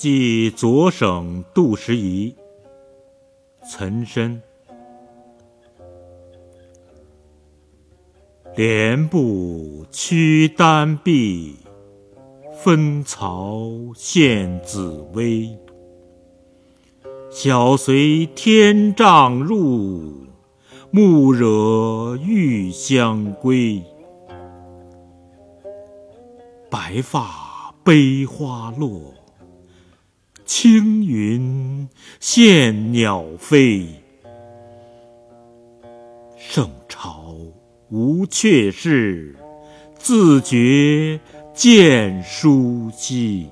[0.00, 2.34] 即左省杜十遗。
[3.62, 4.40] 岑参。
[8.56, 11.54] 莲步驱丹壁，
[12.64, 15.54] 分曹献紫薇。
[17.30, 20.24] 小随天丈入，
[20.90, 23.82] 暮惹玉香归。
[26.70, 29.12] 白发悲花落，
[30.52, 31.88] 青云
[32.20, 33.86] 羡鸟飞。
[36.36, 37.36] 圣朝
[37.88, 39.36] 无阙事，
[39.96, 41.20] 自觉
[41.54, 43.48] 见书机。